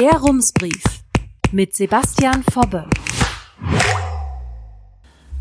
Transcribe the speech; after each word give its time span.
Der 0.00 0.12
Rumsbrief 0.12 0.82
mit 1.52 1.76
Sebastian 1.76 2.42
Fobbe. 2.42 2.88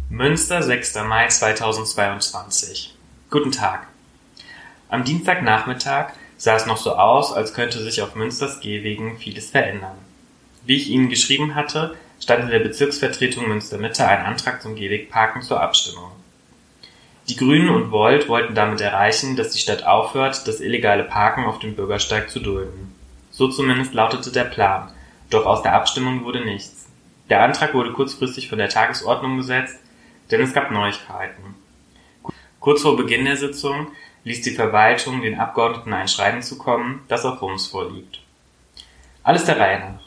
Münster, 0.09 0.61
6. 0.61 0.95
Mai 1.07 1.29
2022. 1.29 2.93
Guten 3.29 3.53
Tag. 3.53 3.87
Am 4.89 5.05
Dienstagnachmittag 5.05 6.11
sah 6.35 6.57
es 6.57 6.65
noch 6.65 6.75
so 6.75 6.95
aus, 6.95 7.31
als 7.31 7.53
könnte 7.53 7.79
sich 7.79 8.01
auf 8.01 8.15
Münsters 8.15 8.59
Gehwegen 8.59 9.17
vieles 9.17 9.49
verändern. 9.49 9.95
Wie 10.65 10.75
ich 10.75 10.89
Ihnen 10.89 11.07
geschrieben 11.07 11.55
hatte, 11.55 11.95
stand 12.19 12.43
in 12.43 12.49
der 12.49 12.59
Bezirksvertretung 12.59 13.47
Münster-Mitte 13.47 14.05
ein 14.05 14.25
Antrag 14.25 14.61
zum 14.61 14.75
Gehwegparken 14.75 15.41
zur 15.41 15.61
Abstimmung. 15.61 16.11
Die 17.29 17.37
Grünen 17.37 17.69
und 17.69 17.91
Volt 17.91 18.27
wollten 18.27 18.55
damit 18.55 18.81
erreichen, 18.81 19.37
dass 19.37 19.51
die 19.51 19.59
Stadt 19.59 19.83
aufhört, 19.83 20.45
das 20.49 20.59
illegale 20.59 21.05
Parken 21.05 21.45
auf 21.45 21.59
dem 21.59 21.75
Bürgersteig 21.75 22.29
zu 22.29 22.41
dulden. 22.41 22.98
So 23.39 23.47
zumindest 23.47 23.93
lautete 23.93 24.33
der 24.33 24.43
Plan, 24.43 24.91
doch 25.29 25.45
aus 25.45 25.61
der 25.61 25.73
Abstimmung 25.73 26.25
wurde 26.25 26.43
nichts. 26.43 26.89
Der 27.29 27.41
Antrag 27.41 27.73
wurde 27.73 27.93
kurzfristig 27.93 28.49
von 28.49 28.57
der 28.57 28.67
Tagesordnung 28.67 29.37
gesetzt, 29.37 29.79
denn 30.29 30.41
es 30.41 30.53
gab 30.53 30.71
Neuigkeiten. 30.71 31.55
Kurz 32.59 32.81
vor 32.81 32.97
Beginn 32.97 33.23
der 33.23 33.37
Sitzung 33.37 33.87
ließ 34.25 34.41
die 34.41 34.51
Verwaltung 34.51 35.21
den 35.21 35.39
Abgeordneten 35.39 35.93
ein 35.93 36.09
Schreiben 36.09 36.41
zukommen, 36.41 37.05
das 37.07 37.23
auf 37.23 37.41
Rums 37.41 37.67
vorliegt. 37.67 38.19
Alles 39.23 39.45
der 39.45 39.57
Reihe 39.57 39.79
nach. 39.79 40.01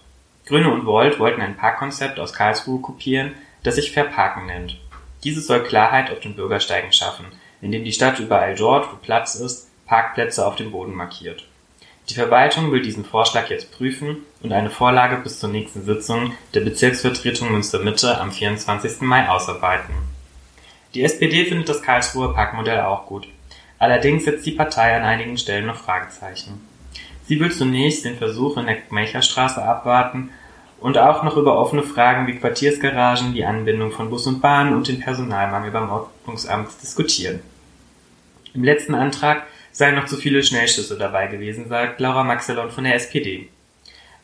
Grüne 0.44 0.70
und 0.70 0.84
Volt 0.84 1.18
wollten 1.18 1.40
ein 1.40 1.56
Parkkonzept 1.56 2.20
aus 2.20 2.34
Karlsruhe 2.34 2.82
kopieren, 2.82 3.32
das 3.62 3.76
sich 3.76 3.92
Verparken 3.92 4.44
nennt. 4.44 4.78
Dieses 5.24 5.46
soll 5.46 5.62
Klarheit 5.62 6.10
auf 6.10 6.20
den 6.20 6.36
Bürgersteigen 6.36 6.92
schaffen, 6.92 7.24
indem 7.62 7.82
die 7.82 7.94
Stadt 7.94 8.20
überall 8.20 8.54
dort, 8.56 8.92
wo 8.92 8.96
Platz 8.96 9.36
ist, 9.36 9.70
Parkplätze 9.86 10.46
auf 10.46 10.56
dem 10.56 10.70
Boden 10.70 10.94
markiert. 10.94 11.46
Die 12.08 12.14
Verwaltung 12.14 12.72
will 12.72 12.82
diesen 12.82 13.04
Vorschlag 13.04 13.48
jetzt 13.48 13.72
prüfen 13.72 14.18
und 14.42 14.52
eine 14.52 14.70
Vorlage 14.70 15.18
bis 15.18 15.38
zur 15.38 15.50
nächsten 15.50 15.84
Sitzung 15.84 16.32
der 16.52 16.60
Bezirksvertretung 16.60 17.52
Münster-Mitte 17.52 18.20
am 18.20 18.32
24. 18.32 19.02
Mai 19.02 19.28
ausarbeiten. 19.28 19.94
Die 20.94 21.04
SPD 21.04 21.44
findet 21.44 21.68
das 21.68 21.80
Karlsruher 21.80 22.34
Parkmodell 22.34 22.80
auch 22.80 23.06
gut. 23.06 23.28
Allerdings 23.78 24.24
setzt 24.24 24.44
die 24.46 24.52
Partei 24.52 24.94
an 24.94 25.02
einigen 25.02 25.38
Stellen 25.38 25.66
noch 25.66 25.76
Fragezeichen. 25.76 26.60
Sie 27.26 27.38
will 27.40 27.52
zunächst 27.52 28.04
den 28.04 28.18
Versuch 28.18 28.56
in 28.56 28.66
der 28.66 28.78
Melcherstraße 28.90 29.62
abwarten 29.62 30.30
und 30.80 30.98
auch 30.98 31.22
noch 31.22 31.36
über 31.36 31.56
offene 31.56 31.84
Fragen 31.84 32.26
wie 32.26 32.36
Quartiersgaragen, 32.38 33.32
die 33.32 33.44
Anbindung 33.44 33.92
von 33.92 34.10
Bus 34.10 34.26
und 34.26 34.40
Bahn 34.40 34.74
und 34.74 34.88
den 34.88 35.00
Personalmangel 35.00 35.70
beim 35.70 35.88
Ordnungsamt 35.88 36.70
diskutieren. 36.82 37.40
Im 38.54 38.64
letzten 38.64 38.94
Antrag 38.94 39.46
seien 39.72 39.96
noch 39.96 40.06
zu 40.06 40.16
viele 40.16 40.42
Schnellschüsse 40.42 40.96
dabei 40.96 41.26
gewesen, 41.26 41.68
sagt 41.68 41.98
Laura 41.98 42.22
Maxelon 42.22 42.70
von 42.70 42.84
der 42.84 42.94
SPD. 42.94 43.48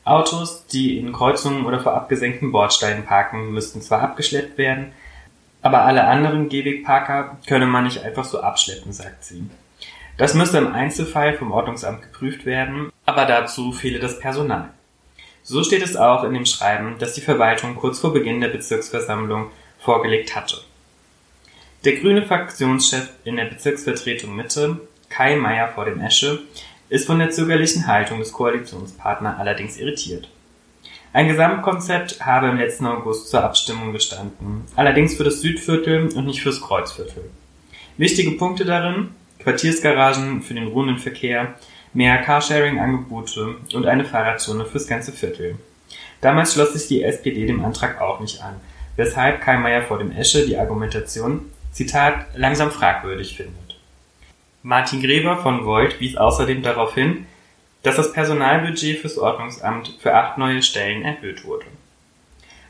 Autos, 0.04 0.66
die 0.66 0.98
in 0.98 1.12
Kreuzungen 1.12 1.66
oder 1.66 1.80
vor 1.80 1.94
abgesenkten 1.94 2.52
Bordsteinen 2.52 3.04
parken, 3.04 3.52
müssten 3.52 3.82
zwar 3.82 4.00
abgeschleppt 4.00 4.56
werden, 4.56 4.92
aber 5.60 5.82
alle 5.82 6.04
anderen 6.04 6.48
Gehwegparker 6.48 7.36
könne 7.46 7.66
man 7.66 7.84
nicht 7.84 8.02
einfach 8.02 8.24
so 8.24 8.40
abschleppen, 8.40 8.92
sagt 8.92 9.24
sie. 9.24 9.50
Das 10.16 10.34
müsste 10.34 10.58
im 10.58 10.72
Einzelfall 10.72 11.34
vom 11.34 11.52
Ordnungsamt 11.52 12.02
geprüft 12.02 12.46
werden, 12.46 12.90
aber 13.06 13.24
dazu 13.24 13.72
fehle 13.72 13.98
das 13.98 14.18
Personal. 14.18 14.70
So 15.42 15.62
steht 15.62 15.82
es 15.82 15.96
auch 15.96 16.24
in 16.24 16.34
dem 16.34 16.44
Schreiben, 16.44 16.96
das 16.98 17.14
die 17.14 17.20
Verwaltung 17.20 17.76
kurz 17.76 18.00
vor 18.00 18.12
Beginn 18.12 18.40
der 18.40 18.48
Bezirksversammlung 18.48 19.50
vorgelegt 19.78 20.36
hatte. 20.36 20.56
Der 21.84 21.96
grüne 21.96 22.26
Fraktionschef 22.26 23.10
in 23.24 23.36
der 23.36 23.44
Bezirksvertretung 23.44 24.34
Mitte 24.34 24.80
Kai 25.08 25.36
Meier 25.36 25.68
vor 25.68 25.84
dem 25.84 26.00
Esche 26.00 26.40
ist 26.88 27.06
von 27.06 27.18
der 27.18 27.30
zögerlichen 27.30 27.86
Haltung 27.86 28.18
des 28.18 28.32
Koalitionspartners 28.32 29.38
allerdings 29.38 29.76
irritiert. 29.76 30.28
Ein 31.12 31.28
Gesamtkonzept 31.28 32.24
habe 32.24 32.48
im 32.48 32.58
letzten 32.58 32.86
August 32.86 33.30
zur 33.30 33.42
Abstimmung 33.42 33.92
gestanden, 33.92 34.64
allerdings 34.76 35.16
für 35.16 35.24
das 35.24 35.40
Südviertel 35.40 36.08
und 36.14 36.26
nicht 36.26 36.42
fürs 36.42 36.60
Kreuzviertel. 36.60 37.30
Wichtige 37.96 38.32
Punkte 38.32 38.64
darin 38.64 39.10
Quartiersgaragen 39.42 40.42
für 40.42 40.54
den 40.54 40.68
ruhenden 40.68 40.98
Verkehr, 40.98 41.54
mehr 41.94 42.18
Carsharing-Angebote 42.18 43.56
und 43.74 43.86
eine 43.86 44.04
Fahrradzone 44.04 44.66
fürs 44.66 44.86
ganze 44.86 45.12
Viertel. 45.12 45.56
Damals 46.20 46.52
schloss 46.52 46.74
sich 46.74 46.88
die 46.88 47.02
SPD 47.02 47.46
dem 47.46 47.64
Antrag 47.64 48.00
auch 48.00 48.20
nicht 48.20 48.42
an, 48.42 48.56
weshalb 48.96 49.40
Kai 49.40 49.56
Meier 49.56 49.82
vor 49.82 49.98
dem 49.98 50.12
Esche 50.12 50.44
die 50.44 50.58
Argumentation, 50.58 51.50
Zitat, 51.72 52.26
langsam 52.34 52.70
fragwürdig 52.70 53.36
findet. 53.36 53.67
Martin 54.62 55.00
Gräber 55.00 55.36
von 55.36 55.64
Volt 55.64 56.00
wies 56.00 56.16
außerdem 56.16 56.62
darauf 56.62 56.94
hin, 56.94 57.26
dass 57.84 57.96
das 57.96 58.12
Personalbudget 58.12 58.98
fürs 58.98 59.16
Ordnungsamt 59.16 59.96
für 60.00 60.14
acht 60.14 60.36
neue 60.36 60.62
Stellen 60.62 61.02
erhöht 61.02 61.44
wurde. 61.44 61.66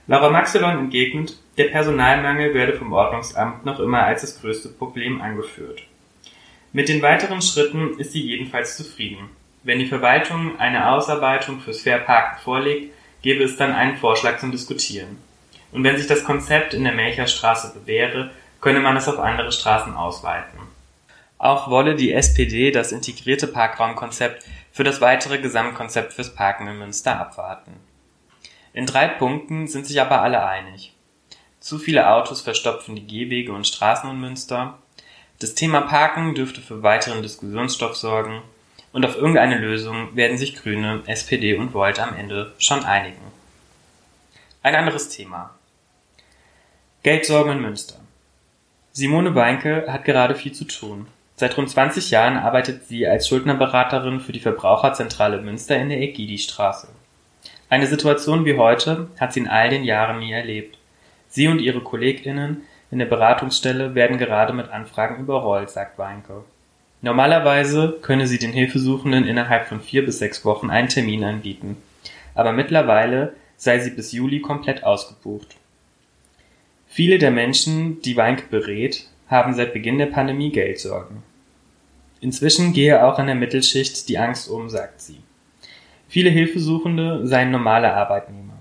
Laura 0.07 0.29
Maxelon 0.29 0.79
entgegnet, 0.79 1.39
der 1.57 1.65
Personalmangel 1.65 2.53
werde 2.53 2.75
vom 2.75 2.93
Ordnungsamt 2.93 3.65
noch 3.65 3.81
immer 3.81 4.03
als 4.03 4.21
das 4.21 4.41
größte 4.41 4.69
Problem 4.69 5.23
angeführt. 5.23 5.83
Mit 6.73 6.91
den 6.91 7.01
weiteren 7.01 7.41
Schritten 7.41 7.99
ist 7.99 8.13
sie 8.13 8.23
jedenfalls 8.23 8.77
zufrieden. 8.77 9.31
Wenn 9.63 9.79
die 9.79 9.87
Verwaltung 9.87 10.59
eine 10.59 10.91
Ausarbeitung 10.91 11.61
fürs 11.61 11.81
Fairparken 11.81 12.39
vorlegt, 12.43 12.93
gäbe 13.23 13.43
es 13.45 13.57
dann 13.57 13.73
einen 13.73 13.97
Vorschlag 13.97 14.39
zum 14.39 14.53
Diskutieren. 14.53 15.17
Und 15.73 15.85
wenn 15.85 15.97
sich 15.97 16.07
das 16.07 16.25
Konzept 16.25 16.75
in 16.75 16.85
der 16.85 16.93
Melcherstraße 16.93 17.79
bewähre, 17.79 18.31
könne 18.61 18.81
man 18.81 18.97
es 18.97 19.09
auf 19.09 19.19
andere 19.19 19.53
Straßen 19.53 19.95
ausweiten. 19.95 20.59
Auch 21.39 21.71
wolle 21.71 21.95
die 21.95 22.13
SPD 22.13 22.73
das 22.73 22.91
integrierte 22.91 23.47
Parkraumkonzept 23.47 24.45
für 24.73 24.85
das 24.85 25.01
weitere 25.01 25.39
Gesamtkonzept 25.39 26.13
fürs 26.13 26.35
Parken 26.35 26.67
in 26.67 26.79
Münster 26.79 27.19
abwarten. 27.19 27.73
In 28.73 28.87
drei 28.87 29.09
Punkten 29.09 29.67
sind 29.69 29.87
sich 29.87 30.01
aber 30.01 30.23
alle 30.23 30.45
einig. 30.45 30.95
Zu 31.61 31.79
viele 31.79 32.11
Autos 32.11 32.41
verstopfen 32.41 32.97
die 32.97 33.07
Gehwege 33.07 33.53
und 33.53 33.67
Straßen 33.67 34.11
in 34.11 34.21
Münster. 34.21 34.79
Das 35.39 35.55
Thema 35.55 35.83
Parken 35.83 36.35
dürfte 36.35 36.61
für 36.61 36.83
weiteren 36.83 37.23
Diskussionsstoff 37.23 37.97
sorgen. 37.97 38.43
Und 38.93 39.05
auf 39.05 39.17
irgendeine 39.17 39.59
Lösung 39.59 40.17
werden 40.17 40.39
sich 40.39 40.57
Grüne, 40.57 41.03
SPD 41.07 41.57
und 41.57 41.75
Volt 41.75 42.01
am 42.01 42.15
Ende 42.15 42.55
schon 42.59 42.85
einigen. 42.85 43.21
Ein 44.63 44.75
anderes 44.75 45.09
Thema. 45.09 45.51
Geldsorgen 47.03 47.53
in 47.53 47.61
Münster. 47.61 47.97
Simone 48.93 49.35
Weinke 49.35 49.87
hat 49.89 50.05
gerade 50.05 50.35
viel 50.35 50.53
zu 50.53 50.65
tun. 50.65 51.07
Seit 51.39 51.57
rund 51.57 51.71
20 51.71 52.11
Jahren 52.11 52.37
arbeitet 52.37 52.89
sie 52.89 53.07
als 53.07 53.29
Schuldnerberaterin 53.29 54.19
für 54.19 54.33
die 54.33 54.41
Verbraucherzentrale 54.41 55.41
Münster 55.41 55.77
in 55.77 55.89
der 55.89 56.01
Egidi-Straße. 56.01 56.89
Eine 57.71 57.87
Situation 57.87 58.45
wie 58.45 58.57
heute 58.57 59.07
hat 59.21 59.33
sie 59.33 59.41
in 59.41 59.49
all 59.49 59.71
den 59.71 59.85
Jahren 59.85 60.19
nie 60.19 60.33
erlebt. 60.33 60.79
Sie 61.29 61.47
und 61.47 61.61
ihre 61.61 61.81
KollegInnen 61.81 62.63
in 62.91 62.99
der 62.99 63.07
Beratungsstelle 63.07 63.95
werden 63.95 64.19
gerade 64.19 64.53
mit 64.53 64.71
Anfragen 64.71 65.21
überrollt, 65.23 65.71
sagt 65.71 65.97
Weinke. 65.97 66.43
Normalerweise 67.03 67.99
könne 68.03 68.27
sie 68.27 68.41
den 68.41 68.53
Hilfesuchenden 68.53 69.25
innerhalb 69.25 69.69
von 69.69 69.81
vier 69.81 70.05
bis 70.05 70.19
sechs 70.19 70.45
Wochen 70.45 70.71
einen 70.71 70.89
Termin 70.89 71.23
anbieten. 71.23 71.77
Aber 72.35 72.51
mittlerweile 72.51 73.35
sei 73.57 73.79
sie 73.79 73.91
bis 73.91 74.11
Juli 74.11 74.41
komplett 74.41 74.83
ausgebucht. 74.83 75.55
Viele 76.89 77.19
der 77.19 77.31
Menschen, 77.31 78.03
die 78.03 78.17
Weinke 78.17 78.47
berät, 78.51 79.07
haben 79.29 79.55
seit 79.55 79.73
Beginn 79.73 79.99
der 79.99 80.07
Pandemie 80.07 80.51
Geldsorgen. 80.51 81.23
Inzwischen 82.21 82.73
gehe 82.73 83.05
auch 83.05 83.19
in 83.19 83.27
der 83.27 83.35
Mittelschicht 83.35 84.09
die 84.09 84.19
Angst 84.19 84.49
um, 84.51 84.69
sagt 84.69 85.01
sie. 85.01 85.21
Viele 86.09 86.31
Hilfesuchende 86.31 87.27
seien 87.27 87.51
normale 87.51 87.93
Arbeitnehmer. 87.95 88.55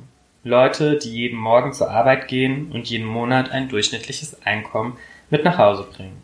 Leute, 0.43 0.97
die 0.97 1.11
jeden 1.11 1.39
Morgen 1.39 1.73
zur 1.73 1.89
Arbeit 1.89 2.27
gehen 2.27 2.71
und 2.71 2.89
jeden 2.89 3.07
Monat 3.07 3.51
ein 3.51 3.69
durchschnittliches 3.69 4.45
Einkommen 4.45 4.97
mit 5.29 5.43
nach 5.43 5.57
Hause 5.57 5.87
bringen. 5.91 6.21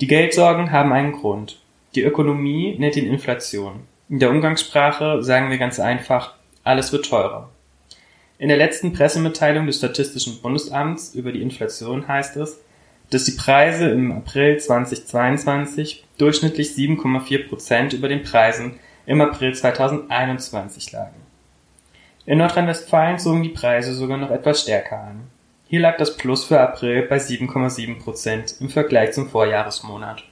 Die 0.00 0.06
Geldsorgen 0.06 0.72
haben 0.72 0.92
einen 0.92 1.12
Grund. 1.12 1.60
Die 1.94 2.02
Ökonomie 2.02 2.76
nennt 2.78 2.96
ihn 2.96 3.06
Inflation. 3.06 3.80
In 4.08 4.18
der 4.18 4.30
Umgangssprache 4.30 5.22
sagen 5.22 5.50
wir 5.50 5.58
ganz 5.58 5.80
einfach, 5.80 6.34
alles 6.64 6.92
wird 6.92 7.06
teurer. 7.06 7.50
In 8.38 8.48
der 8.48 8.56
letzten 8.56 8.92
Pressemitteilung 8.92 9.66
des 9.66 9.78
Statistischen 9.78 10.40
Bundesamts 10.40 11.14
über 11.14 11.32
die 11.32 11.42
Inflation 11.42 12.06
heißt 12.06 12.36
es, 12.36 12.60
dass 13.10 13.24
die 13.24 13.32
Preise 13.32 13.88
im 13.88 14.12
April 14.12 14.58
2022 14.58 16.04
durchschnittlich 16.18 16.70
7,4 16.70 17.48
Prozent 17.48 17.92
über 17.92 18.08
den 18.08 18.22
Preisen 18.22 18.78
im 19.06 19.20
April 19.20 19.54
2021 19.54 20.92
lagen. 20.92 21.16
In 22.26 22.38
Nordrhein-Westfalen 22.38 23.18
zogen 23.18 23.42
die 23.42 23.48
Preise 23.48 23.94
sogar 23.94 24.18
noch 24.18 24.30
etwas 24.30 24.62
stärker 24.62 25.00
an. 25.00 25.30
Hier 25.66 25.80
lag 25.80 25.96
das 25.96 26.16
Plus 26.16 26.44
für 26.44 26.60
April 26.60 27.02
bei 27.02 27.16
7,7 27.16 28.02
Prozent 28.02 28.54
im 28.60 28.68
Vergleich 28.68 29.12
zum 29.12 29.30
Vorjahresmonat. 29.30 30.24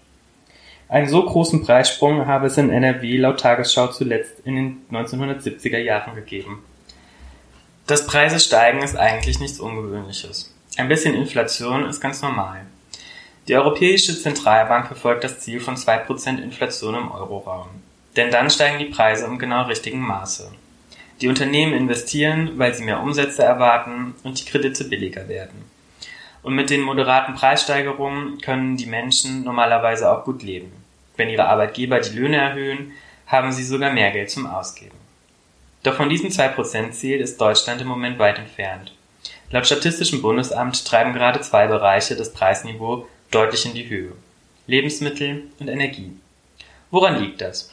Einen 0.88 1.08
so 1.08 1.24
großen 1.24 1.62
Preissprung 1.62 2.26
habe 2.26 2.46
es 2.46 2.58
in 2.58 2.70
NRW 2.70 3.16
laut 3.16 3.40
Tagesschau 3.40 3.88
zuletzt 3.88 4.40
in 4.44 4.56
den 4.56 4.76
1970er 4.90 5.78
Jahren 5.78 6.14
gegeben. 6.14 6.62
Das 7.86 8.06
Preise 8.06 8.40
steigen 8.40 8.82
ist 8.82 8.96
eigentlich 8.96 9.40
nichts 9.40 9.58
Ungewöhnliches. 9.58 10.55
Ein 10.76 10.88
bisschen 10.88 11.14
Inflation 11.14 11.86
ist 11.86 12.02
ganz 12.02 12.20
normal. 12.20 12.66
Die 13.48 13.56
Europäische 13.56 14.20
Zentralbank 14.20 14.88
verfolgt 14.88 15.24
das 15.24 15.40
Ziel 15.40 15.58
von 15.58 15.74
2% 15.74 16.42
Inflation 16.42 16.94
im 16.94 17.10
Euroraum. 17.10 17.68
Denn 18.14 18.30
dann 18.30 18.50
steigen 18.50 18.78
die 18.78 18.92
Preise 18.92 19.24
im 19.24 19.38
genau 19.38 19.64
richtigen 19.64 20.00
Maße. 20.00 20.52
Die 21.22 21.28
Unternehmen 21.28 21.72
investieren, 21.72 22.58
weil 22.58 22.74
sie 22.74 22.84
mehr 22.84 23.00
Umsätze 23.00 23.42
erwarten 23.42 24.14
und 24.22 24.38
die 24.38 24.44
Kredite 24.44 24.84
billiger 24.84 25.28
werden. 25.28 25.64
Und 26.42 26.54
mit 26.54 26.68
den 26.68 26.82
moderaten 26.82 27.34
Preissteigerungen 27.34 28.42
können 28.42 28.76
die 28.76 28.86
Menschen 28.86 29.44
normalerweise 29.44 30.10
auch 30.10 30.24
gut 30.24 30.42
leben. 30.42 30.72
Wenn 31.16 31.30
ihre 31.30 31.48
Arbeitgeber 31.48 32.00
die 32.00 32.14
Löhne 32.14 32.36
erhöhen, 32.36 32.92
haben 33.26 33.50
sie 33.50 33.64
sogar 33.64 33.94
mehr 33.94 34.10
Geld 34.10 34.30
zum 34.30 34.46
Ausgeben. 34.46 34.98
Doch 35.84 35.94
von 35.94 36.10
diesem 36.10 36.28
2%-Ziel 36.28 37.18
ist 37.18 37.40
Deutschland 37.40 37.80
im 37.80 37.88
Moment 37.88 38.18
weit 38.18 38.38
entfernt. 38.38 38.92
Laut 39.52 39.64
Statistischem 39.64 40.22
Bundesamt 40.22 40.84
treiben 40.84 41.12
gerade 41.12 41.40
zwei 41.40 41.68
Bereiche 41.68 42.16
das 42.16 42.32
Preisniveau 42.32 43.06
deutlich 43.30 43.64
in 43.64 43.74
die 43.74 43.88
Höhe. 43.88 44.12
Lebensmittel 44.66 45.44
und 45.60 45.68
Energie. 45.68 46.10
Woran 46.90 47.20
liegt 47.20 47.40
das? 47.40 47.72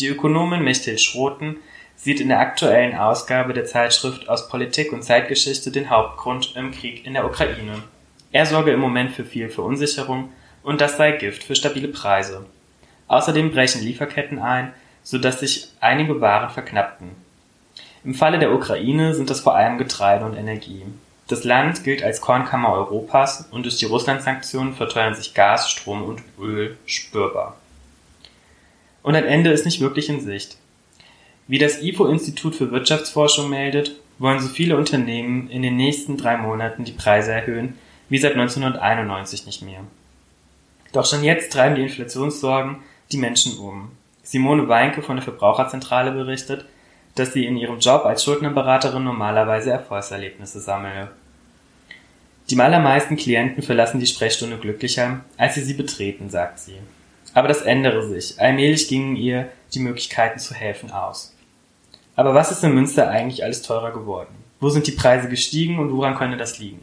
Die 0.00 0.08
Ökonomin 0.08 0.64
Mechthild 0.64 1.00
Schroten 1.00 1.58
sieht 1.94 2.20
in 2.20 2.28
der 2.28 2.40
aktuellen 2.40 2.96
Ausgabe 2.96 3.52
der 3.52 3.66
Zeitschrift 3.66 4.28
aus 4.28 4.48
Politik 4.48 4.92
und 4.92 5.04
Zeitgeschichte 5.04 5.70
den 5.70 5.90
Hauptgrund 5.90 6.56
im 6.56 6.72
Krieg 6.72 7.06
in 7.06 7.14
der 7.14 7.24
Ukraine. 7.24 7.84
Er 8.32 8.46
sorge 8.46 8.72
im 8.72 8.80
Moment 8.80 9.12
für 9.12 9.24
viel 9.24 9.48
Verunsicherung 9.48 10.30
und 10.64 10.80
das 10.80 10.96
sei 10.96 11.12
Gift 11.12 11.44
für 11.44 11.54
stabile 11.54 11.88
Preise. 11.88 12.46
Außerdem 13.06 13.52
brechen 13.52 13.82
Lieferketten 13.82 14.40
ein, 14.40 14.72
sodass 15.04 15.38
sich 15.38 15.68
einige 15.78 16.20
Waren 16.20 16.50
verknappten. 16.50 17.10
Im 18.04 18.14
Falle 18.14 18.40
der 18.40 18.52
Ukraine 18.52 19.14
sind 19.14 19.30
das 19.30 19.38
vor 19.38 19.54
allem 19.54 19.78
Getreide 19.78 20.24
und 20.24 20.34
Energie. 20.34 20.82
Das 21.32 21.44
Land 21.44 21.82
gilt 21.82 22.02
als 22.02 22.20
Kornkammer 22.20 22.74
Europas 22.74 23.48
und 23.50 23.62
durch 23.62 23.78
die 23.78 23.86
Russland-Sanktionen 23.86 24.74
verteuern 24.74 25.14
sich 25.14 25.32
Gas, 25.32 25.70
Strom 25.70 26.02
und 26.02 26.20
Öl 26.38 26.76
spürbar. 26.84 27.56
Und 29.02 29.14
ein 29.14 29.24
Ende 29.24 29.50
ist 29.50 29.64
nicht 29.64 29.80
wirklich 29.80 30.10
in 30.10 30.20
Sicht. 30.20 30.58
Wie 31.48 31.56
das 31.56 31.80
IFO-Institut 31.80 32.54
für 32.54 32.70
Wirtschaftsforschung 32.70 33.48
meldet, 33.48 33.92
wollen 34.18 34.40
so 34.40 34.48
viele 34.48 34.76
Unternehmen 34.76 35.48
in 35.48 35.62
den 35.62 35.74
nächsten 35.74 36.18
drei 36.18 36.36
Monaten 36.36 36.84
die 36.84 36.92
Preise 36.92 37.32
erhöhen 37.32 37.78
wie 38.10 38.18
seit 38.18 38.32
1991 38.32 39.46
nicht 39.46 39.62
mehr. 39.62 39.80
Doch 40.92 41.06
schon 41.06 41.24
jetzt 41.24 41.50
treiben 41.50 41.76
die 41.76 41.82
Inflationssorgen 41.84 42.82
die 43.10 43.16
Menschen 43.16 43.56
um. 43.56 43.90
Simone 44.22 44.68
Weinke 44.68 45.00
von 45.00 45.16
der 45.16 45.24
Verbraucherzentrale 45.24 46.12
berichtet, 46.12 46.66
dass 47.14 47.32
sie 47.32 47.46
in 47.46 47.56
ihrem 47.56 47.78
Job 47.78 48.04
als 48.04 48.22
Schuldnerberaterin 48.22 49.02
normalerweise 49.02 49.70
Erfolgserlebnisse 49.70 50.60
sammle. 50.60 51.08
Die 52.52 52.60
allermeisten 52.60 53.16
Klienten 53.16 53.62
verlassen 53.62 53.98
die 53.98 54.06
Sprechstunde 54.06 54.58
glücklicher, 54.58 55.24
als 55.38 55.54
sie 55.54 55.62
sie 55.62 55.72
betreten, 55.72 56.28
sagt 56.28 56.58
sie. 56.58 56.74
Aber 57.32 57.48
das 57.48 57.62
ändere 57.62 58.06
sich. 58.06 58.38
Allmählich 58.38 58.88
gingen 58.88 59.16
ihr 59.16 59.48
die 59.72 59.78
Möglichkeiten 59.78 60.38
zu 60.38 60.52
helfen 60.52 60.90
aus. 60.90 61.34
Aber 62.14 62.34
was 62.34 62.52
ist 62.52 62.62
in 62.62 62.74
Münster 62.74 63.08
eigentlich 63.08 63.42
alles 63.42 63.62
teurer 63.62 63.90
geworden? 63.90 64.34
Wo 64.60 64.68
sind 64.68 64.86
die 64.86 64.92
Preise 64.92 65.30
gestiegen 65.30 65.78
und 65.78 65.92
woran 65.92 66.14
könnte 66.14 66.36
das 66.36 66.58
liegen? 66.58 66.82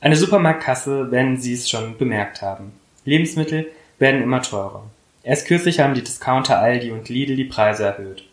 Eine 0.00 0.16
Supermarktkasse 0.16 1.12
werden 1.12 1.40
Sie 1.40 1.52
es 1.52 1.70
schon 1.70 1.96
bemerkt 1.96 2.42
haben. 2.42 2.72
Lebensmittel 3.04 3.68
werden 4.00 4.20
immer 4.20 4.42
teurer. 4.42 4.82
Erst 5.22 5.46
kürzlich 5.46 5.78
haben 5.78 5.94
die 5.94 6.02
Discounter 6.02 6.58
Aldi 6.58 6.90
und 6.90 7.08
Lidl 7.08 7.36
die 7.36 7.44
Preise 7.44 7.84
erhöht. 7.84 8.24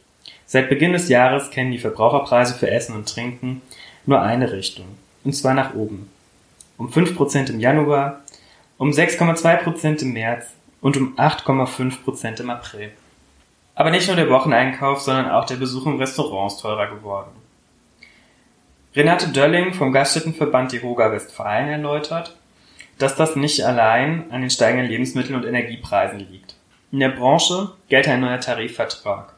Seit 0.47 0.67
Beginn 0.67 0.93
des 0.93 1.09
Jahres 1.09 1.51
kennen 1.51 1.71
die 1.71 1.77
Verbraucherpreise 1.77 2.55
für 2.55 2.71
Essen 2.71 2.95
und 2.95 3.07
Trinken 3.07 3.61
nur 4.07 4.19
eine 4.23 4.51
Richtung, 4.51 4.87
und 5.25 5.33
zwar 5.33 5.54
nach 5.54 5.74
oben. 5.74 6.10
Um 6.77 6.89
5% 6.89 7.50
im 7.50 7.60
Januar, 7.60 8.22
um 8.77 8.92
6,2% 8.92 10.04
im 10.04 10.13
März 10.13 10.48
und 10.81 10.95
um 10.98 11.18
8,5% 11.18 12.39
im 12.39 12.50
April. 12.50 12.92
Aber 13.74 13.92
nicht 13.92 14.07
nur 14.07 14.16
der 14.16 14.30
Wocheneinkauf, 14.30 15.01
sondern 15.01 15.30
auch 15.30 15.45
der 15.45 15.56
Besuch 15.56 15.86
im 15.86 15.98
Restaurant 15.98 16.54
ist 16.54 16.62
teurer 16.62 16.88
geworden. 16.88 17.31
Renate 18.95 19.30
Dölling 19.30 19.74
vom 19.74 19.92
Gaststättenverband 19.92 20.72
Jehoga 20.72 21.12
Westfalen 21.12 21.68
erläutert, 21.68 22.38
dass 22.98 23.16
das 23.16 23.36
nicht 23.36 23.66
allein 23.66 24.31
an 24.31 24.39
den 24.39 24.50
steigenden 24.50 24.88
Lebensmittel- 24.88 25.36
und 25.36 25.45
Energiepreisen 25.45 26.19
liegt. 26.19 26.56
In 26.94 27.01
der 27.01 27.10
Branche 27.10 27.71
gelte 27.89 28.12
ein 28.12 28.21
neuer 28.21 28.39
Tarifvertrag, 28.39 29.33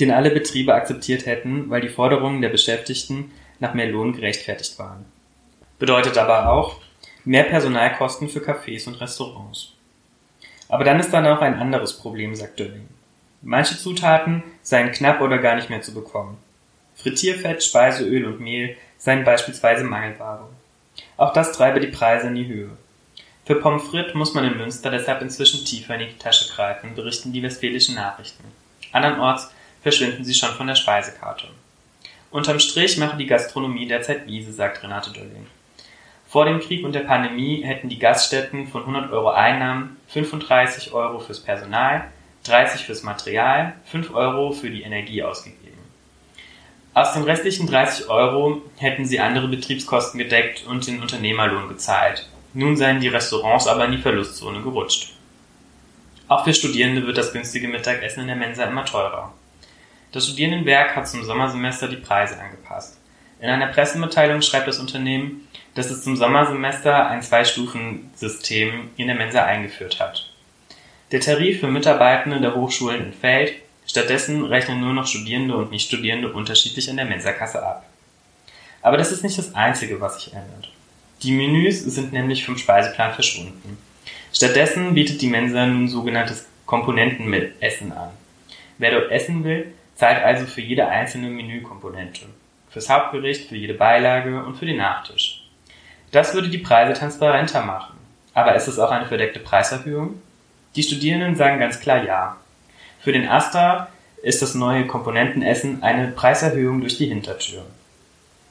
den 0.00 0.10
alle 0.10 0.30
Betriebe 0.30 0.74
akzeptiert 0.74 1.26
hätten, 1.26 1.70
weil 1.70 1.80
die 1.80 1.88
Forderungen 1.88 2.42
der 2.42 2.48
Beschäftigten 2.48 3.30
nach 3.58 3.74
mehr 3.74 3.88
Lohn 3.88 4.12
gerechtfertigt 4.12 4.78
waren. 4.78 5.04
Bedeutet 5.78 6.16
aber 6.18 6.48
auch 6.50 6.80
mehr 7.24 7.44
Personalkosten 7.44 8.28
für 8.28 8.40
Cafés 8.40 8.86
und 8.86 9.00
Restaurants. 9.00 9.72
Aber 10.68 10.84
dann 10.84 11.00
ist 11.00 11.12
da 11.12 11.20
noch 11.20 11.40
ein 11.40 11.58
anderes 11.58 11.98
Problem, 11.98 12.34
sagt 12.34 12.58
Dölling. 12.58 12.88
Manche 13.42 13.76
Zutaten 13.76 14.42
seien 14.62 14.90
knapp 14.90 15.20
oder 15.20 15.38
gar 15.38 15.54
nicht 15.54 15.70
mehr 15.70 15.82
zu 15.82 15.94
bekommen. 15.94 16.38
Frittierfett, 16.96 17.62
Speiseöl 17.62 18.24
und 18.24 18.40
Mehl 18.40 18.76
seien 18.98 19.24
beispielsweise 19.24 19.84
Mangelware. 19.84 20.48
Auch 21.16 21.32
das 21.32 21.52
treibe 21.52 21.80
die 21.80 21.88
Preise 21.88 22.28
in 22.28 22.34
die 22.34 22.46
Höhe. 22.46 22.70
Für 23.44 23.56
Pommes 23.56 23.84
frites 23.84 24.14
muss 24.14 24.34
man 24.34 24.44
in 24.44 24.56
Münster 24.56 24.90
deshalb 24.90 25.22
inzwischen 25.22 25.64
tiefer 25.64 25.94
in 25.94 26.08
die 26.08 26.18
Tasche 26.18 26.52
greifen, 26.52 26.96
berichten 26.96 27.32
die 27.32 27.42
westfälischen 27.42 27.94
Nachrichten. 27.94 28.44
Andernorts 28.92 29.52
verschwinden 29.82 30.24
sie 30.24 30.34
schon 30.34 30.50
von 30.50 30.66
der 30.66 30.74
Speisekarte. 30.74 31.46
Unterm 32.30 32.58
Strich 32.58 32.98
mache 32.98 33.16
die 33.16 33.26
Gastronomie 33.26 33.86
derzeit 33.86 34.26
Wiese, 34.26 34.52
sagt 34.52 34.82
Renate 34.82 35.12
Dölling. 35.12 35.46
Vor 36.28 36.44
dem 36.44 36.60
Krieg 36.60 36.84
und 36.84 36.92
der 36.92 37.00
Pandemie 37.00 37.62
hätten 37.62 37.88
die 37.88 37.98
Gaststätten 37.98 38.66
von 38.66 38.82
100 38.82 39.12
Euro 39.12 39.30
Einnahmen 39.30 39.96
35 40.08 40.92
Euro 40.92 41.20
fürs 41.20 41.40
Personal, 41.40 42.04
30 42.44 42.84
fürs 42.84 43.02
Material, 43.04 43.74
5 43.86 44.12
Euro 44.12 44.50
für 44.50 44.70
die 44.70 44.82
Energie 44.82 45.22
ausgegeben. 45.22 45.66
Aus 46.94 47.12
den 47.12 47.22
restlichen 47.24 47.66
30 47.66 48.08
Euro 48.08 48.62
hätten 48.76 49.04
sie 49.04 49.20
andere 49.20 49.48
Betriebskosten 49.48 50.18
gedeckt 50.18 50.64
und 50.66 50.86
den 50.86 51.00
Unternehmerlohn 51.00 51.68
gezahlt. 51.68 52.28
Nun 52.54 52.76
seien 52.76 53.00
die 53.00 53.08
Restaurants 53.08 53.66
aber 53.66 53.84
in 53.84 53.92
die 53.92 53.98
Verlustzone 53.98 54.62
gerutscht. 54.62 55.12
Auch 56.28 56.44
für 56.44 56.54
Studierende 56.54 57.06
wird 57.06 57.18
das 57.18 57.32
günstige 57.32 57.68
Mittagessen 57.68 58.20
in 58.20 58.28
der 58.28 58.36
Mensa 58.36 58.64
immer 58.64 58.84
teurer. 58.84 59.32
Das 60.12 60.26
Studierendenwerk 60.26 60.96
hat 60.96 61.08
zum 61.08 61.24
Sommersemester 61.24 61.88
die 61.88 61.96
Preise 61.96 62.38
angepasst. 62.40 62.98
In 63.40 63.50
einer 63.50 63.66
Pressemitteilung 63.66 64.40
schreibt 64.40 64.68
das 64.68 64.78
Unternehmen, 64.78 65.46
dass 65.74 65.90
es 65.90 66.02
zum 66.02 66.16
Sommersemester 66.16 67.08
ein 67.08 67.22
Zwei-Stufen-System 67.22 68.90
in 68.96 69.06
der 69.08 69.16
Mensa 69.16 69.44
eingeführt 69.44 70.00
hat. 70.00 70.32
Der 71.12 71.20
Tarif 71.20 71.60
für 71.60 71.68
Mitarbeitende 71.68 72.40
der 72.40 72.54
Hochschulen 72.54 73.04
entfällt 73.06 73.52
Stattdessen 73.86 74.44
rechnen 74.44 74.80
nur 74.80 74.92
noch 74.92 75.06
Studierende 75.06 75.56
und 75.56 75.70
Nichtstudierende 75.70 76.32
unterschiedlich 76.32 76.88
in 76.88 76.96
der 76.96 77.06
Mensakasse 77.06 77.64
ab. 77.64 77.86
Aber 78.82 78.96
das 78.96 79.12
ist 79.12 79.22
nicht 79.22 79.38
das 79.38 79.54
Einzige, 79.54 80.00
was 80.00 80.16
sich 80.16 80.32
ändert. 80.32 80.70
Die 81.22 81.32
Menüs 81.32 81.82
sind 81.82 82.12
nämlich 82.12 82.44
vom 82.44 82.58
Speiseplan 82.58 83.14
verschwunden. 83.14 83.78
Stattdessen 84.32 84.94
bietet 84.94 85.22
die 85.22 85.28
Mensa 85.28 85.64
nun 85.66 85.88
sogenanntes 85.88 86.46
Komponentenessen 86.66 87.92
an. 87.92 88.10
Wer 88.78 88.90
dort 88.90 89.10
essen 89.10 89.44
will, 89.44 89.72
zahlt 89.96 90.22
also 90.22 90.46
für 90.46 90.60
jede 90.60 90.86
einzelne 90.86 91.28
Menükomponente. 91.28 92.26
Fürs 92.70 92.88
Hauptgericht, 92.88 93.48
für 93.48 93.56
jede 93.56 93.74
Beilage 93.74 94.44
und 94.44 94.56
für 94.56 94.66
den 94.66 94.76
Nachtisch. 94.76 95.42
Das 96.12 96.34
würde 96.34 96.48
die 96.48 96.58
Preise 96.58 96.92
transparenter 96.92 97.62
machen. 97.62 97.96
Aber 98.34 98.54
ist 98.54 98.68
es 98.68 98.78
auch 98.78 98.90
eine 98.90 99.06
verdeckte 99.06 99.40
Preiserhöhung? 99.40 100.20
Die 100.76 100.82
Studierenden 100.82 101.36
sagen 101.36 101.58
ganz 101.58 101.80
klar 101.80 102.04
ja. 102.04 102.36
Für 103.00 103.12
den 103.12 103.28
Astra 103.28 103.88
ist 104.22 104.42
das 104.42 104.54
neue 104.54 104.86
Komponentenessen 104.86 105.82
eine 105.82 106.08
Preiserhöhung 106.08 106.80
durch 106.80 106.98
die 106.98 107.06
Hintertür. 107.06 107.62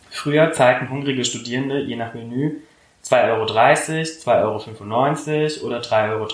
Früher 0.10 0.52
zahlten 0.54 0.90
hungrige 0.90 1.24
Studierende 1.24 1.82
je 1.82 1.96
nach 1.96 2.14
Menü 2.14 2.62
2,30 3.04 4.28
Euro, 4.34 4.58
2,95 4.58 5.62
Euro 5.62 5.68
oder 5.68 5.82
3,30 5.82 6.12
Euro. 6.12 6.28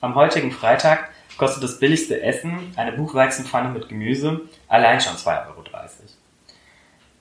Am 0.00 0.16
heutigen 0.16 0.50
Freitag 0.50 1.10
kostet 1.36 1.62
das 1.62 1.78
billigste 1.78 2.22
Essen, 2.22 2.72
eine 2.76 2.92
Buchweizenpfanne 2.92 3.70
mit 3.70 3.88
Gemüse, 3.88 4.42
allein 4.68 5.00
schon 5.00 5.14
2,30 5.14 5.48
Euro. 5.48 5.64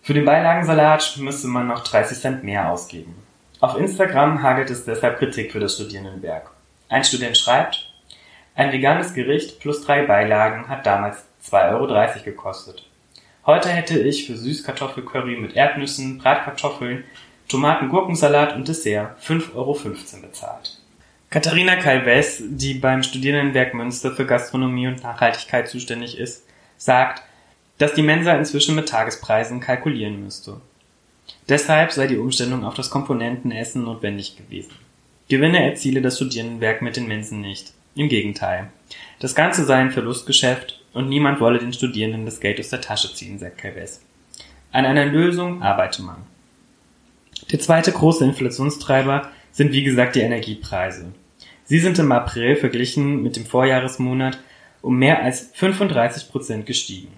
Für 0.04 0.14
den 0.14 0.26
Beilagensalat 0.26 1.18
müsste 1.18 1.48
man 1.48 1.68
noch 1.68 1.84
30 1.84 2.18
Cent 2.20 2.44
mehr 2.44 2.72
ausgeben. 2.72 3.16
Auf 3.60 3.78
Instagram 3.78 4.42
hagelt 4.42 4.72
es 4.72 4.84
deshalb 4.84 5.20
Kritik 5.20 5.52
für 5.52 5.60
das 5.60 5.76
Studierendenwerk. 5.76 6.50
Ein 6.90 7.04
Student 7.04 7.38
schreibt, 7.38 7.94
ein 8.56 8.72
veganes 8.72 9.14
Gericht 9.14 9.60
plus 9.60 9.86
drei 9.86 10.06
Beilagen 10.06 10.68
hat 10.68 10.86
damals 10.86 11.24
2,30 11.46 11.72
Euro 11.72 12.24
gekostet. 12.26 12.84
Heute 13.46 13.70
hätte 13.70 14.00
ich 14.00 14.28
für 14.28 14.36
Süßkartoffelcurry 14.36 15.38
mit 15.38 15.56
Erdnüssen, 15.56 16.18
Bratkartoffeln, 16.18 17.04
Tomaten-Gurkensalat 17.48 18.56
und 18.56 18.68
Dessert 18.68 19.20
5,15 19.24 19.56
Euro 19.56 19.80
bezahlt. 20.22 20.81
Katharina 21.32 21.78
Calves, 21.78 22.44
die 22.46 22.74
beim 22.74 23.04
Studierendenwerk 23.04 23.74
Münster 23.74 24.12
für 24.12 24.26
Gastronomie 24.26 24.88
und 24.88 25.02
Nachhaltigkeit 25.02 25.70
zuständig 25.70 26.18
ist, 26.18 26.44
sagt, 26.76 27.24
dass 27.78 27.94
die 27.94 28.02
Mensa 28.02 28.34
inzwischen 28.34 28.76
mit 28.76 28.90
Tagespreisen 28.90 29.62
kalkulieren 29.62 30.22
müsste. 30.22 30.60
Deshalb 31.48 31.94
sei 31.94 32.08
die 32.08 32.18
Umstellung 32.18 32.66
auf 32.66 32.74
das 32.74 32.90
Komponentenessen 32.90 33.86
notwendig 33.86 34.36
gewesen. 34.36 34.74
Gewinne 35.30 35.64
erziele 35.64 36.02
das 36.02 36.18
Studierendenwerk 36.18 36.82
mit 36.82 36.98
den 36.98 37.08
Mensen 37.08 37.40
nicht. 37.40 37.72
Im 37.96 38.10
Gegenteil. 38.10 38.70
Das 39.20 39.34
Ganze 39.34 39.64
sei 39.64 39.76
ein 39.76 39.92
Verlustgeschäft 39.92 40.82
und 40.92 41.08
niemand 41.08 41.40
wolle 41.40 41.60
den 41.60 41.72
Studierenden 41.72 42.26
das 42.26 42.42
Geld 42.42 42.60
aus 42.60 42.70
der 42.70 42.82
Tasche 42.82 43.14
ziehen, 43.14 43.40
sagt 43.40 43.58
Calves. 43.58 44.02
An 44.74 44.86
einer 44.86 45.06
Lösung 45.06 45.62
arbeite 45.62 46.02
man. 46.02 46.24
Der 47.54 47.62
zweite 47.62 47.94
große 47.94 48.26
Inflationstreiber 48.26 49.32
sind 49.54 49.72
wie 49.72 49.84
gesagt 49.84 50.16
die 50.16 50.22
Energiepreise. 50.22 51.14
Sie 51.72 51.80
sind 51.80 51.98
im 52.00 52.12
April 52.12 52.58
verglichen 52.58 53.24
mit 53.24 53.38
dem 53.38 53.46
Vorjahresmonat 53.46 54.38
um 54.82 54.98
mehr 54.98 55.24
als 55.24 55.52
35 55.54 56.30
Prozent 56.30 56.66
gestiegen. 56.66 57.14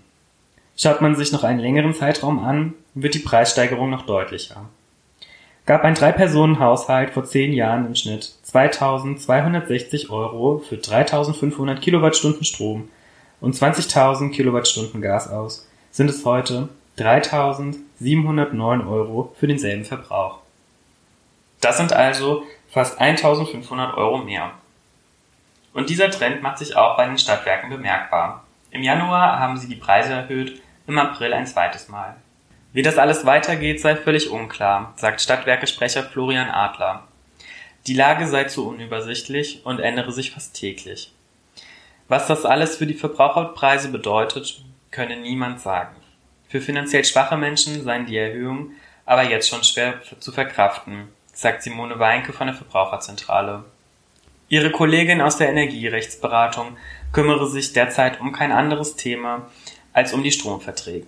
Schaut 0.78 1.02
man 1.02 1.16
sich 1.16 1.32
noch 1.32 1.44
einen 1.44 1.58
längeren 1.58 1.96
Zeitraum 1.96 2.38
an, 2.38 2.76
wird 2.94 3.16
die 3.16 3.20
Preissteigerung 3.20 3.90
noch 3.90 4.06
deutlicher. 4.06 4.70
Gab 5.66 5.84
ein 5.84 5.96
Drei-Personen-Haushalt 5.96 7.10
vor 7.10 7.26
zehn 7.26 7.52
Jahren 7.52 7.88
im 7.88 7.96
Schnitt 7.96 8.32
2260 8.44 10.12
Euro 10.12 10.60
für 10.60 10.78
3500 10.78 11.82
Kilowattstunden 11.82 12.44
Strom 12.44 12.90
und 13.42 13.56
20.000 13.56 14.30
Kilowattstunden 14.30 15.02
Gas 15.02 15.32
aus, 15.32 15.68
sind 15.90 16.12
es 16.12 16.26
heute 16.26 16.70
3.709 17.00 18.88
Euro 18.88 19.34
für 19.40 19.48
denselben 19.48 19.86
Verbrauch. 19.86 20.42
Das 21.60 21.78
sind 21.78 21.92
also 21.92 22.44
fast 22.74 23.00
1.500 23.00 23.96
Euro 23.96 24.18
mehr. 24.18 24.52
Und 25.74 25.90
dieser 25.90 26.10
Trend 26.10 26.42
macht 26.42 26.58
sich 26.58 26.76
auch 26.76 26.98
bei 26.98 27.06
den 27.06 27.20
Stadtwerken 27.20 27.70
bemerkbar. 27.70 28.44
Im 28.72 28.82
Januar 28.82 29.40
haben 29.40 29.58
sie 29.58 29.68
die 29.68 29.76
Preise 29.76 30.14
erhöht, 30.14 30.60
im 30.88 30.98
April 30.98 31.34
ein 31.34 31.46
zweites 31.46 31.88
Mal. 31.88 32.16
Wie 32.74 32.82
das 32.82 32.98
alles 32.98 33.26
weitergeht, 33.26 33.80
sei 33.80 33.96
völlig 33.96 34.32
unklar, 34.32 34.94
sagt 34.96 35.22
Stadtwerkesprecher 35.22 36.04
Florian 36.04 36.50
Adler. 36.50 37.04
Die 37.86 37.94
Lage 37.94 38.28
sei 38.28 38.46
zu 38.46 38.68
unübersichtlich 38.68 39.64
und 39.66 39.80
ändere 39.80 40.12
sich 40.12 40.32
fast 40.32 40.56
täglich. 40.56 41.14
Was 42.08 42.26
das 42.26 42.44
alles 42.44 42.78
für 42.78 42.88
die 42.88 42.96
Verbraucherpreise 42.96 43.90
bedeutet, 43.90 44.64
könne 44.90 45.18
niemand 45.18 45.62
sagen. 45.62 45.96
Für 46.50 46.60
finanziell 46.60 47.06
schwache 47.06 47.38
Menschen 47.38 47.84
seien 47.84 48.08
die 48.08 48.18
Erhöhungen 48.18 48.76
aber 49.06 49.24
jetzt 49.24 49.50
schon 49.50 49.64
schwer 49.64 50.02
zu 50.20 50.32
verkraften, 50.32 51.10
sagt 51.34 51.64
Simone 51.64 52.00
Weinke 52.00 52.32
von 52.32 52.48
der 52.48 52.56
Verbraucherzentrale. 52.56 53.66
Ihre 54.50 54.72
Kollegin 54.72 55.22
aus 55.22 55.38
der 55.38 55.50
Energierechtsberatung 55.50 56.78
kümmere 57.12 57.50
sich 57.50 57.74
derzeit 57.74 58.22
um 58.22 58.32
kein 58.32 58.52
anderes 58.52 58.96
Thema 58.96 59.50
als 59.94 60.14
um 60.14 60.24
die 60.24 60.32
Stromverträge. 60.32 61.08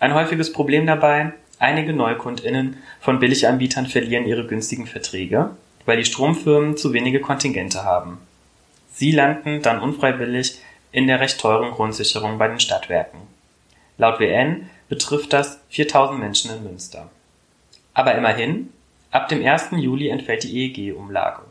Ein 0.00 0.14
häufiges 0.14 0.52
Problem 0.52 0.86
dabei, 0.86 1.32
einige 1.58 1.92
NeukundInnen 1.92 2.76
von 3.00 3.20
Billiganbietern 3.20 3.86
verlieren 3.86 4.26
ihre 4.26 4.46
günstigen 4.46 4.86
Verträge, 4.86 5.50
weil 5.86 5.98
die 5.98 6.04
Stromfirmen 6.04 6.76
zu 6.76 6.92
wenige 6.92 7.20
Kontingente 7.20 7.84
haben. 7.84 8.18
Sie 8.92 9.12
landen 9.12 9.62
dann 9.62 9.80
unfreiwillig 9.80 10.60
in 10.90 11.06
der 11.06 11.20
recht 11.20 11.40
teuren 11.40 11.70
Grundsicherung 11.70 12.36
bei 12.38 12.48
den 12.48 12.60
Stadtwerken. 12.60 13.20
Laut 13.96 14.20
WN 14.20 14.68
betrifft 14.88 15.32
das 15.32 15.60
4000 15.70 16.18
Menschen 16.18 16.50
in 16.54 16.64
Münster. 16.64 17.08
Aber 17.94 18.14
immerhin, 18.14 18.70
ab 19.12 19.28
dem 19.28 19.46
1. 19.46 19.68
Juli 19.76 20.08
entfällt 20.08 20.42
die 20.42 20.66
EEG-Umlage. 20.66 21.42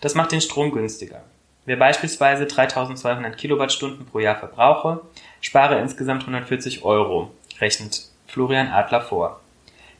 Das 0.00 0.14
macht 0.14 0.32
den 0.32 0.40
Strom 0.40 0.72
günstiger. 0.72 1.22
Wer 1.66 1.76
beispielsweise 1.76 2.46
3200 2.46 3.36
Kilowattstunden 3.38 4.04
pro 4.06 4.18
Jahr 4.18 4.36
verbrauche, 4.36 5.00
spare 5.40 5.78
insgesamt 5.78 6.22
140 6.22 6.84
Euro, 6.84 7.30
rechnet 7.60 8.08
Florian 8.26 8.68
Adler 8.68 9.00
vor. 9.00 9.40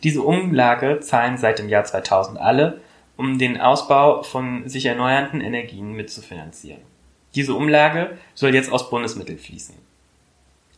Diese 0.03 0.21
Umlage 0.21 1.01
zahlen 1.01 1.39
seit 1.39 1.59
dem 1.59 1.69
Jahr 1.69 1.85
2000 1.85 2.39
alle, 2.39 2.81
um 3.17 3.39
den 3.39 3.61
Ausbau 3.61 4.23
von 4.23 4.69
sich 4.69 4.85
erneuernden 4.87 5.41
Energien 5.41 5.93
mitzufinanzieren. 5.93 6.83
Diese 7.35 7.55
Umlage 7.55 8.19
soll 8.35 8.55
jetzt 8.55 8.71
aus 8.71 8.91
Bundesmitteln 8.91 9.39
fließen. 9.39 9.75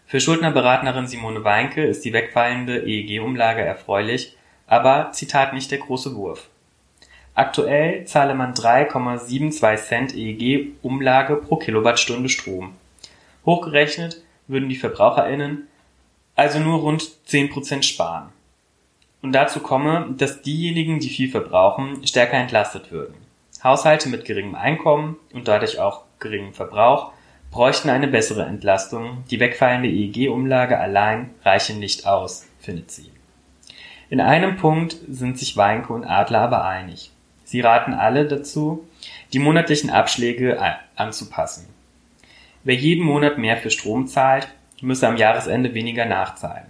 Für 0.07 0.21
Schuldnerberaterin 0.21 1.09
Simone 1.09 1.43
Weinke 1.43 1.85
ist 1.85 2.05
die 2.05 2.13
wegfallende 2.13 2.87
EEG-Umlage 2.87 3.63
erfreulich, 3.63 4.37
aber 4.67 5.13
Zitat 5.13 5.53
nicht 5.53 5.71
der 5.71 5.79
große 5.79 6.15
Wurf. 6.15 6.49
Aktuell 7.35 8.07
zahle 8.07 8.35
man 8.35 8.55
3,72 8.55 9.77
Cent 9.77 10.15
EEG-Umlage 10.15 11.37
pro 11.37 11.57
Kilowattstunde 11.57 12.29
Strom. 12.29 12.73
Hochgerechnet 13.45 14.23
würden 14.49 14.69
die 14.69 14.77
VerbraucherInnen 14.77 15.69
also 16.35 16.59
nur 16.59 16.81
rund 16.81 17.03
10% 17.29 17.83
sparen. 17.83 18.29
Und 19.23 19.33
dazu 19.33 19.61
komme, 19.61 20.15
dass 20.17 20.43
diejenigen, 20.43 21.01
die 21.01 21.09
viel 21.09 21.31
verbrauchen, 21.31 22.07
stärker 22.07 22.37
entlastet 22.37 22.93
würden. 22.93 23.15
Haushalte 23.65 24.09
mit 24.09 24.25
geringem 24.25 24.55
Einkommen 24.55 25.17
und 25.33 25.49
dadurch 25.49 25.81
auch 25.81 26.03
geringem 26.21 26.53
Verbrauch 26.53 27.13
bräuchten 27.51 27.89
eine 27.89 28.07
bessere 28.07 28.45
Entlastung, 28.45 29.25
die 29.31 29.41
wegfallende 29.41 29.89
EEG-Umlage 29.89 30.79
allein 30.79 31.31
reiche 31.43 31.75
nicht 31.75 32.07
aus, 32.07 32.47
findet 32.61 32.91
sie. 32.91 33.16
In 34.09 34.21
einem 34.21 34.57
Punkt 34.57 34.97
sind 35.09 35.39
sich 35.39 35.57
Weinke 35.57 35.93
und 35.93 36.05
Adler 36.05 36.43
aber 36.43 36.65
einig. 36.65 37.11
Sie 37.45 37.61
raten 37.61 37.95
alle 37.95 38.27
dazu, 38.27 38.87
die 39.33 39.39
monatlichen 39.39 39.91
Abschläge 39.91 40.59
anzupassen. 40.95 41.67
Wer 42.65 42.75
jeden 42.75 43.05
Monat 43.05 43.39
mehr 43.39 43.57
für 43.57 43.71
Strom 43.71 44.07
zahlt, 44.07 44.49
müsse 44.81 45.07
am 45.09 45.17
Jahresende 45.17 45.75
weniger 45.75 46.05
nachzahlen. 46.05 46.67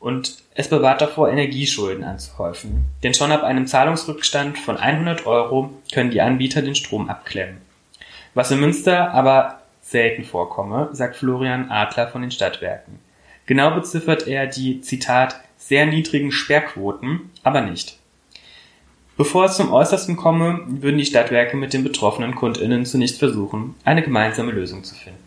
Und 0.00 0.38
es 0.54 0.68
bewahrt 0.68 1.00
davor, 1.00 1.30
Energieschulden 1.30 2.04
anzuhäufen, 2.04 2.84
denn 3.02 3.14
schon 3.14 3.32
ab 3.32 3.42
einem 3.42 3.66
Zahlungsrückstand 3.66 4.58
von 4.58 4.76
100 4.76 5.26
Euro 5.26 5.70
können 5.92 6.10
die 6.10 6.20
Anbieter 6.20 6.62
den 6.62 6.74
Strom 6.74 7.08
abklemmen. 7.08 7.58
Was 8.34 8.50
in 8.50 8.60
Münster 8.60 9.12
aber 9.12 9.62
selten 9.80 10.22
vorkomme, 10.22 10.90
sagt 10.92 11.16
Florian 11.16 11.70
Adler 11.70 12.08
von 12.08 12.22
den 12.22 12.30
Stadtwerken. 12.30 13.00
Genau 13.46 13.70
beziffert 13.72 14.28
er 14.28 14.46
die, 14.46 14.80
Zitat, 14.82 15.40
sehr 15.68 15.84
niedrigen 15.84 16.32
Sperrquoten, 16.32 17.30
aber 17.42 17.60
nicht. 17.60 17.98
Bevor 19.18 19.44
es 19.44 19.56
zum 19.56 19.70
Äußersten 19.70 20.16
komme, 20.16 20.62
würden 20.66 20.96
die 20.96 21.04
Stadtwerke 21.04 21.58
mit 21.58 21.74
den 21.74 21.84
betroffenen 21.84 22.34
KundInnen 22.34 22.86
zunächst 22.86 23.18
versuchen, 23.18 23.74
eine 23.84 24.02
gemeinsame 24.02 24.52
Lösung 24.52 24.82
zu 24.82 24.94
finden. 24.94 25.18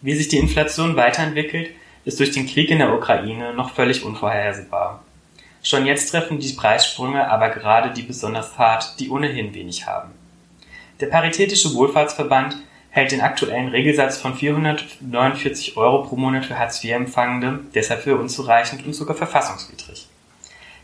Wie 0.00 0.14
sich 0.14 0.28
die 0.28 0.38
Inflation 0.38 0.96
weiterentwickelt, 0.96 1.72
ist 2.06 2.18
durch 2.20 2.30
den 2.30 2.46
Krieg 2.46 2.70
in 2.70 2.78
der 2.78 2.94
Ukraine 2.94 3.52
noch 3.52 3.74
völlig 3.74 4.02
unvorhersehbar. 4.02 5.04
Schon 5.62 5.84
jetzt 5.84 6.10
treffen 6.10 6.38
die 6.38 6.54
Preissprünge 6.54 7.28
aber 7.28 7.50
gerade 7.50 7.90
die 7.92 8.02
besonders 8.02 8.56
hart, 8.56 8.98
die 8.98 9.10
ohnehin 9.10 9.52
wenig 9.52 9.86
haben. 9.86 10.12
Der 11.00 11.08
Paritätische 11.08 11.74
Wohlfahrtsverband 11.74 12.56
hält 12.90 13.12
den 13.12 13.20
aktuellen 13.20 13.68
Regelsatz 13.68 14.18
von 14.18 14.34
449 14.34 15.76
Euro 15.76 16.02
pro 16.02 16.16
Monat 16.16 16.44
für 16.44 16.58
Hartz-IV-Empfangende 16.58 17.60
deshalb 17.74 18.02
für 18.02 18.16
unzureichend 18.16 18.84
und 18.84 18.94
sogar 18.94 19.16
verfassungswidrig. 19.16 20.08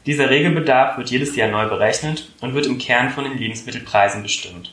Dieser 0.07 0.31
Regelbedarf 0.31 0.99
wird 0.99 1.11
jedes 1.11 1.35
Jahr 1.35 1.49
neu 1.49 1.69
berechnet 1.69 2.33
und 2.41 2.55
wird 2.55 2.67
im 2.67 2.79
Kern 2.79 3.11
von 3.11 3.25
den 3.25 3.37
Lebensmittelpreisen 3.37 4.23
bestimmt. 4.23 4.73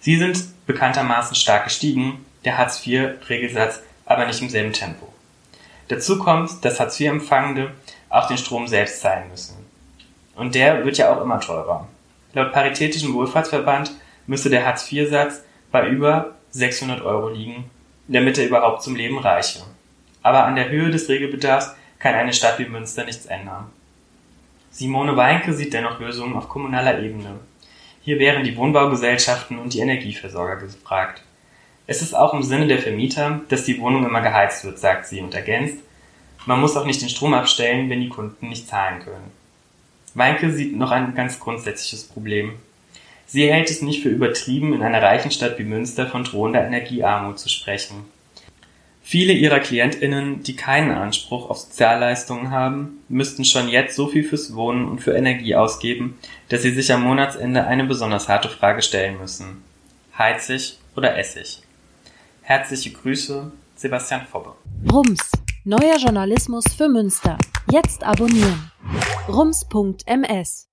Sie 0.00 0.16
sind 0.16 0.42
bekanntermaßen 0.66 1.36
stark 1.36 1.64
gestiegen, 1.64 2.24
der 2.44 2.58
Hartz-IV-Regelsatz 2.58 3.82
aber 4.06 4.26
nicht 4.26 4.42
im 4.42 4.48
selben 4.48 4.72
Tempo. 4.72 5.06
Dazu 5.86 6.18
kommt, 6.18 6.64
dass 6.64 6.80
Hartz-IV-Empfangende 6.80 7.70
auch 8.08 8.26
den 8.26 8.38
Strom 8.38 8.66
selbst 8.66 9.00
zahlen 9.00 9.28
müssen. 9.30 9.56
Und 10.34 10.56
der 10.56 10.84
wird 10.84 10.98
ja 10.98 11.14
auch 11.14 11.20
immer 11.22 11.38
teurer. 11.38 11.86
Laut 12.32 12.52
Paritätischen 12.52 13.14
Wohlfahrtsverband 13.14 13.92
müsste 14.26 14.50
der 14.50 14.66
Hartz-IV-Satz 14.66 15.42
bei 15.70 15.88
über 15.88 16.34
600 16.52 17.02
Euro 17.02 17.28
liegen, 17.28 17.70
damit 18.08 18.38
er 18.38 18.46
überhaupt 18.46 18.82
zum 18.82 18.96
Leben 18.96 19.18
reiche. 19.18 19.60
Aber 20.22 20.44
an 20.44 20.56
der 20.56 20.68
Höhe 20.68 20.90
des 20.90 21.08
Regelbedarfs 21.08 21.74
kann 21.98 22.14
eine 22.14 22.32
Stadt 22.32 22.58
wie 22.58 22.66
Münster 22.66 23.04
nichts 23.04 23.26
ändern. 23.26 23.66
Simone 24.70 25.16
Weinke 25.16 25.52
sieht 25.52 25.74
dennoch 25.74 26.00
Lösungen 26.00 26.36
auf 26.36 26.48
kommunaler 26.48 27.00
Ebene. 27.00 27.40
Hier 28.02 28.18
wären 28.18 28.44
die 28.44 28.56
Wohnbaugesellschaften 28.56 29.58
und 29.58 29.74
die 29.74 29.80
Energieversorger 29.80 30.56
gefragt. 30.56 31.22
Es 31.86 32.02
ist 32.02 32.14
auch 32.14 32.34
im 32.34 32.42
Sinne 32.42 32.66
der 32.66 32.78
Vermieter, 32.78 33.40
dass 33.48 33.64
die 33.64 33.80
Wohnung 33.80 34.06
immer 34.06 34.20
geheizt 34.20 34.64
wird, 34.64 34.78
sagt 34.78 35.06
sie 35.06 35.20
und 35.20 35.34
ergänzt, 35.34 35.78
man 36.46 36.60
muss 36.60 36.76
auch 36.76 36.86
nicht 36.86 37.02
den 37.02 37.08
Strom 37.08 37.34
abstellen, 37.34 37.90
wenn 37.90 38.00
die 38.00 38.08
Kunden 38.08 38.48
nicht 38.48 38.68
zahlen 38.68 39.00
können. 39.00 39.30
Weinke 40.14 40.50
sieht 40.52 40.74
noch 40.74 40.90
ein 40.90 41.14
ganz 41.14 41.38
grundsätzliches 41.38 42.04
Problem. 42.04 42.54
Sie 43.32 43.48
hält 43.48 43.70
es 43.70 43.80
nicht 43.80 44.02
für 44.02 44.08
übertrieben, 44.08 44.72
in 44.72 44.82
einer 44.82 45.00
reichen 45.00 45.30
Stadt 45.30 45.56
wie 45.60 45.62
Münster 45.62 46.08
von 46.08 46.24
drohender 46.24 46.66
Energiearmut 46.66 47.38
zu 47.38 47.48
sprechen. 47.48 48.04
Viele 49.04 49.32
ihrer 49.32 49.60
KlientInnen, 49.60 50.42
die 50.42 50.56
keinen 50.56 50.90
Anspruch 50.90 51.48
auf 51.48 51.58
Sozialleistungen 51.58 52.50
haben, 52.50 53.04
müssten 53.08 53.44
schon 53.44 53.68
jetzt 53.68 53.94
so 53.94 54.08
viel 54.08 54.24
fürs 54.24 54.56
Wohnen 54.56 54.88
und 54.88 55.00
für 55.00 55.12
Energie 55.12 55.54
ausgeben, 55.54 56.18
dass 56.48 56.62
sie 56.62 56.72
sich 56.72 56.92
am 56.92 57.04
Monatsende 57.04 57.64
eine 57.64 57.84
besonders 57.84 58.28
harte 58.28 58.48
Frage 58.48 58.82
stellen 58.82 59.18
müssen. 59.20 59.62
Heizig 60.18 60.78
oder 60.96 61.16
Essig? 61.16 61.62
Herzliche 62.42 62.90
Grüße, 62.90 63.52
Sebastian 63.76 64.26
Fobbe. 64.26 64.54
Rums, 64.92 65.30
neuer 65.62 65.98
Journalismus 65.98 66.64
für 66.76 66.88
Münster. 66.88 67.38
Jetzt 67.70 68.02
abonnieren. 68.02 68.72
rums.ms 69.28 70.69